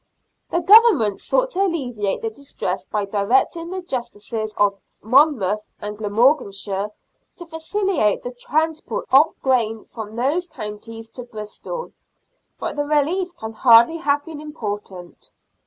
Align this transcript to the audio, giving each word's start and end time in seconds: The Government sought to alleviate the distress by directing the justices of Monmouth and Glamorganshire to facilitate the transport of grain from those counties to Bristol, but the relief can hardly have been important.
The 0.49 0.61
Government 0.61 1.19
sought 1.21 1.51
to 1.51 1.61
alleviate 1.61 2.23
the 2.23 2.31
distress 2.31 2.87
by 2.87 3.05
directing 3.05 3.69
the 3.69 3.83
justices 3.83 4.55
of 4.57 4.79
Monmouth 5.03 5.63
and 5.79 5.95
Glamorganshire 5.95 6.89
to 7.35 7.45
facilitate 7.45 8.23
the 8.23 8.31
transport 8.33 9.05
of 9.11 9.39
grain 9.43 9.83
from 9.83 10.15
those 10.15 10.47
counties 10.47 11.07
to 11.09 11.23
Bristol, 11.23 11.91
but 12.59 12.75
the 12.75 12.83
relief 12.85 13.35
can 13.35 13.53
hardly 13.53 13.97
have 13.97 14.25
been 14.25 14.41
important. 14.41 15.29